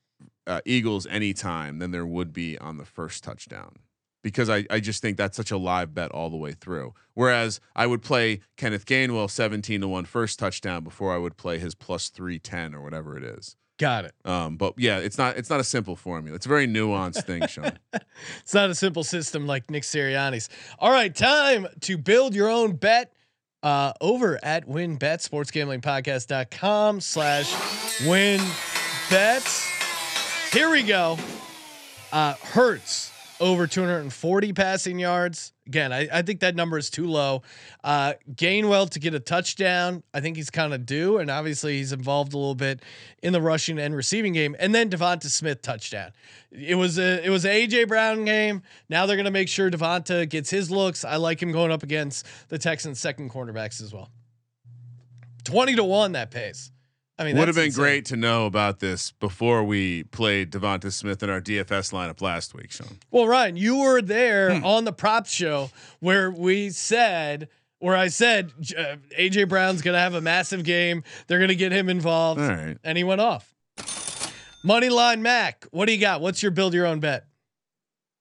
[0.50, 3.76] uh, Eagles anytime than there would be on the first touchdown
[4.22, 6.92] because I, I just think that's such a live bet all the way through.
[7.14, 11.58] Whereas I would play Kenneth Gainwell 17 to 1 first touchdown before I would play
[11.58, 13.56] his plus 310 or whatever it is.
[13.78, 14.14] Got it.
[14.26, 16.36] Um, but yeah, it's not it's not a simple formula.
[16.36, 17.78] It's a very nuanced thing, Sean.
[18.40, 20.50] It's not a simple system like Nick Sirianni's.
[20.78, 23.14] All right, time to build your own bet
[23.62, 27.50] uh, over at WynnBet, sportsgamblingpodcast.com slash
[28.02, 29.79] WynnBet.
[30.52, 31.16] Here we go.
[32.12, 35.52] Uh, Hurts over 240 passing yards.
[35.68, 37.42] Again, I, I think that number is too low.
[37.84, 40.02] Uh, Gainwell to get a touchdown.
[40.12, 42.82] I think he's kind of due, and obviously he's involved a little bit
[43.22, 44.56] in the rushing and receiving game.
[44.58, 46.10] And then Devonta Smith touchdown.
[46.50, 48.62] It was a it was a AJ Brown game.
[48.88, 51.04] Now they're gonna make sure Devonta gets his looks.
[51.04, 54.10] I like him going up against the Texans' second cornerbacks as well.
[55.44, 56.72] Twenty to one that pays.
[57.20, 57.82] I mean, Would have been insane.
[57.84, 62.54] great to know about this before we played Devonta Smith in our DFS lineup last
[62.54, 62.98] week, Sean.
[63.10, 64.64] Well, Ryan, you were there Hmm.
[64.64, 70.14] on the props show where we said, where I said uh, AJ Brown's gonna have
[70.14, 71.02] a massive game.
[71.26, 72.78] They're gonna get him involved, All right.
[72.82, 73.54] and he went off.
[74.64, 76.20] Moneyline Mac, what do you got?
[76.20, 77.24] What's your build your own bet?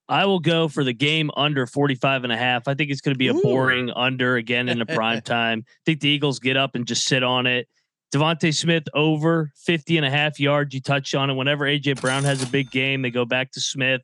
[0.07, 2.67] I will go for the game under 45 and a half.
[2.67, 3.41] I think it's going to be a Ooh.
[3.43, 5.63] boring under again in the prime time.
[5.67, 7.67] I think the Eagles get up and just sit on it.
[8.13, 10.73] Devonta Smith over 50 and a half yards.
[10.73, 11.33] You touch on it.
[11.33, 14.01] Whenever AJ Brown has a big game, they go back to Smith.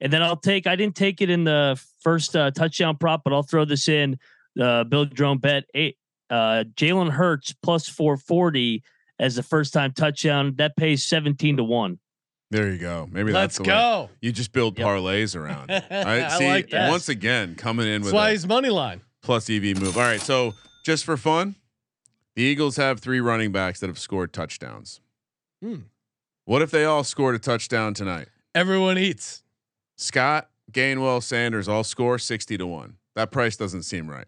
[0.00, 3.32] And then I'll take, I didn't take it in the first uh, touchdown prop, but
[3.32, 4.18] I'll throw this in.
[4.60, 5.64] Uh, build Drone bet.
[5.74, 5.96] Eight,
[6.30, 8.82] uh, Jalen Hurts plus 440
[9.18, 10.54] as the first time touchdown.
[10.58, 11.98] That pays 17 to 1.
[12.50, 13.08] There you go.
[13.10, 13.68] Maybe Let's that's the way.
[13.78, 14.10] go.
[14.22, 14.86] You just build Yep.
[14.86, 15.70] parlays around.
[15.70, 15.84] it.
[15.90, 16.22] All right.
[16.30, 16.90] I See, like that.
[16.90, 19.00] once again, coming in That's with why a he's money line.
[19.22, 19.96] plus EV move.
[19.96, 20.20] All right.
[20.20, 21.56] So just for fun,
[22.38, 25.00] the Eagles have three running backs that have scored touchdowns.
[25.60, 25.78] Hmm.
[26.44, 28.28] What if they all scored a touchdown tonight?
[28.54, 29.42] Everyone eats.
[29.96, 32.96] Scott, Gainwell, Sanders all score 60 to 1.
[33.16, 34.26] That price doesn't seem right.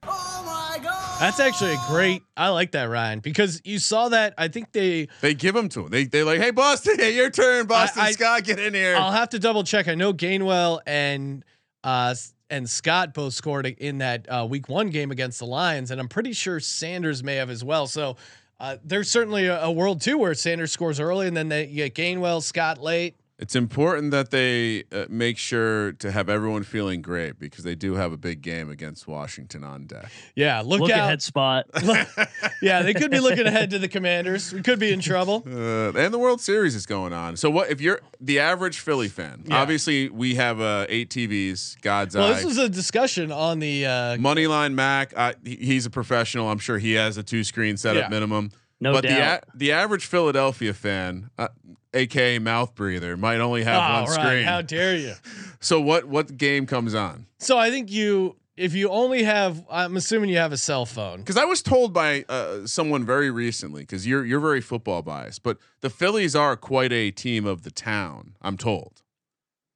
[1.21, 2.23] That's actually a great.
[2.37, 4.35] I like that, Ryan, because you saw that.
[4.37, 5.07] I think they.
[5.21, 5.91] They give them to him.
[5.91, 8.97] They they like, hey Boston, hey, your turn, Boston I- Scott, get in here.
[8.97, 9.87] I'll have to double check.
[9.87, 11.45] I know Gainwell and
[11.85, 12.17] uh
[12.51, 16.09] and Scott both scored in that uh, week one game against the Lions, and I'm
[16.09, 17.87] pretty sure Sanders may have as well.
[17.87, 18.17] So
[18.59, 21.89] uh, there's certainly a, a world too where Sanders scores early, and then they you
[21.89, 23.15] get Gainwell, Scott late.
[23.41, 27.95] It's important that they uh, make sure to have everyone feeling great because they do
[27.95, 30.11] have a big game against Washington on deck.
[30.37, 31.01] Yeah, look, Look out.
[31.07, 31.65] ahead spot.
[32.63, 34.53] yeah, they could be looking ahead to the Commanders.
[34.53, 35.43] We could be in trouble.
[35.47, 37.37] Uh, and the World Series is going on.
[37.39, 39.45] So what if you're the average Philly fan?
[39.47, 39.57] Yeah.
[39.61, 41.81] Obviously, we have uh, eight TVs.
[41.81, 42.35] God's Well, eye.
[42.35, 43.87] this was a discussion on the.
[43.87, 45.15] Uh, Moneyline Mac.
[45.17, 46.51] Uh, he- he's a professional.
[46.51, 48.09] I'm sure he has a two screen setup Yeah.
[48.09, 48.51] minimum.
[48.83, 51.49] No but the a- the average Philadelphia fan, uh,
[51.95, 54.27] aka mouth breather, might only have oh, one right.
[54.27, 54.45] screen.
[54.45, 55.15] How dare you?
[55.61, 57.27] so what what game comes on?
[57.39, 61.19] So I think you, if you only have, I'm assuming you have a cell phone.
[61.21, 65.43] Because I was told by uh, someone very recently, because you're you're very football biased,
[65.43, 68.35] but the Phillies are quite a team of the town.
[68.43, 69.03] I'm told,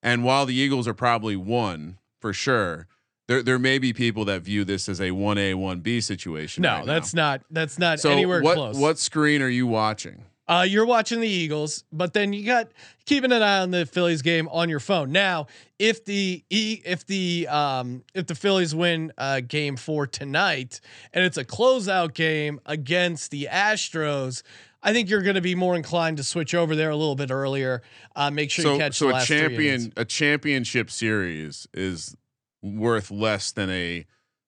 [0.03, 2.87] and while the Eagles are probably one for sure,
[3.27, 6.63] there there may be people that view this as a one A one B situation.
[6.63, 6.93] No, right now.
[6.93, 7.43] that's not.
[7.51, 8.11] That's not so.
[8.11, 8.77] anywhere what close.
[8.77, 10.25] what screen are you watching?
[10.47, 12.69] Uh, you're watching the Eagles, but then you got
[13.07, 15.11] keeping an eye on the Phillies game on your phone.
[15.11, 15.47] Now,
[15.79, 20.81] if the e if the um if the Phillies win uh game four tonight
[21.13, 24.43] and it's a closeout game against the Astros,
[24.83, 27.31] I think you're going to be more inclined to switch over there a little bit
[27.31, 27.81] earlier.
[28.15, 32.15] Uh, make sure you catch so the a champion a championship series is
[32.63, 34.05] worth less than a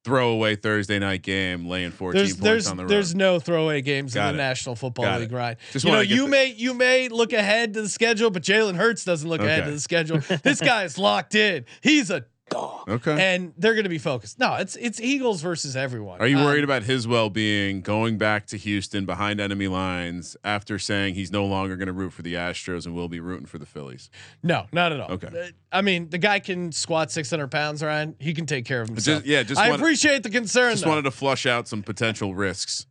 [0.07, 2.91] throwaway Thursday night game laying 14 There's points there's on the road.
[2.91, 4.47] there's no throwaway games Got in the it.
[4.47, 5.37] National Football Got League, it.
[5.37, 5.57] right?
[5.73, 8.77] Just you know, you the- may you may look ahead to the schedule, but Jalen
[8.77, 10.19] Hurts doesn't look ahead to the schedule.
[10.45, 11.65] this guy is locked in.
[11.83, 12.25] He's a
[12.57, 13.35] dog, okay.
[13.35, 14.39] and they're going to be focused.
[14.39, 16.21] No, it's it's Eagles versus everyone.
[16.21, 20.79] Are you Um, worried about his well-being going back to Houston behind enemy lines after
[20.79, 23.59] saying he's no longer going to root for the Astros and will be rooting for
[23.59, 24.11] the Phillies?
[24.43, 25.13] No, not at all.
[25.13, 25.29] Okay.
[25.29, 28.15] Uh, I mean, the guy can squat 600 pounds, Ryan.
[28.19, 29.19] He can take care of himself.
[29.19, 30.73] Just, yeah, just I wanted, appreciate the concern.
[30.73, 30.91] just though.
[30.91, 32.87] wanted to flush out some potential risks.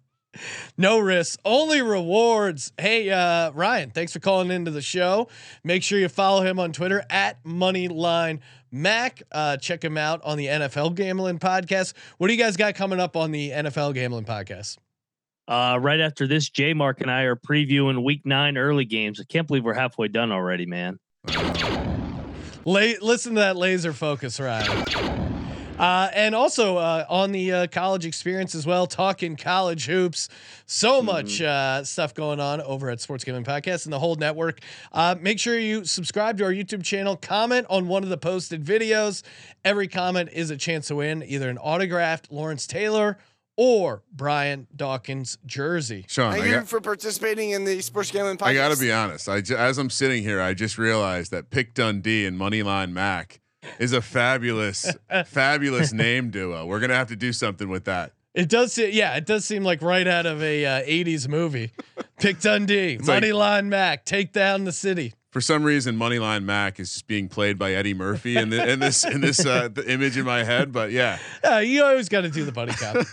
[0.77, 2.71] No risks, only rewards.
[2.77, 5.27] Hey, uh, Ryan, thanks for calling into the show.
[5.63, 8.39] Make sure you follow him on Twitter at Moneyline
[8.71, 9.23] Mac.
[9.31, 11.93] Uh, check him out on the NFL Gambling Podcast.
[12.17, 14.77] What do you guys got coming up on the NFL Gambling Podcast?
[15.47, 19.19] Uh, right after this, J Mark and I are previewing week nine early games.
[19.19, 20.99] I can't believe we're halfway done already, man.
[22.65, 25.14] La- listen to that laser focus, Ryan.
[25.77, 30.29] Uh, and also uh, on the uh, college experience as well, talking college hoops.
[30.65, 34.59] So much uh, stuff going on over at Sports Gambling Podcast and the whole network.
[34.93, 38.63] Uh, make sure you subscribe to our YouTube channel, comment on one of the posted
[38.63, 39.21] videos.
[39.65, 43.17] Every comment is a chance to win either an autographed Lawrence Taylor
[43.57, 46.05] or Brian Dawkins jersey.
[46.07, 48.47] Sean, Thank I you got, for participating in the Sports Gambling Podcast.
[48.47, 49.27] I got to be honest.
[49.27, 53.41] I ju- as I'm sitting here, I just realized that Pick Dundee and Moneyline Mac
[53.79, 54.91] is a fabulous,
[55.25, 56.65] fabulous name duo.
[56.65, 58.11] We're gonna have to do something with that.
[58.33, 61.71] It does, yeah, it does seem like right out of a uh, '80s movie.
[62.19, 65.13] Pick Dundee, like- Moneyline Mac, take down the city.
[65.31, 68.79] for some reason, Moneyline Mac is just being played by Eddie Murphy in, the, in
[68.79, 70.73] this in this uh, the image in my head.
[70.73, 73.05] But yeah, Yeah, you always got to do the buddy cop.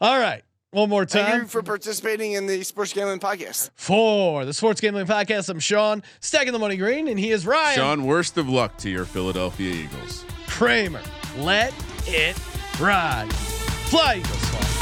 [0.00, 3.70] All right, one more Thank you time for participating in the Sports Gambling Podcast.
[3.74, 5.48] for the Sports Gambling Podcast.
[5.48, 8.90] I'm Sean, stacking the money green, and he is Ryan Sean, worst of luck to
[8.90, 10.24] your Philadelphia Eagles.
[10.46, 11.02] Kramer.
[11.38, 11.72] Let
[12.06, 12.36] it
[12.80, 13.32] ride.
[13.32, 14.77] Fly, Eagles, fly.